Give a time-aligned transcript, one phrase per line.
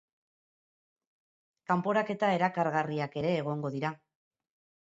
[1.71, 3.93] Kanporaketa erakargarriak ere egongo dira.